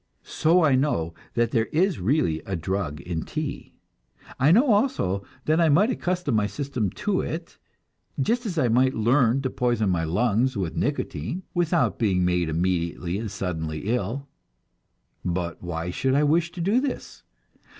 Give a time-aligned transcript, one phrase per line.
[0.23, 3.75] So I know that there is really a drug in tea.
[4.39, 7.59] I know also that I might accustom my system to it,
[8.19, 13.19] just as I might learn to poison my lungs with nicotine without being made immediately
[13.19, 14.27] and suddenly ill;
[15.23, 17.21] but why should I wish to do this?